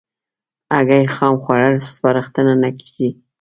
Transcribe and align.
هګۍ 0.75 1.03
خام 1.15 1.35
خوړل 1.43 1.75
سپارښتنه 1.95 2.53
نه 2.63 2.69
کېږي. 2.79 3.09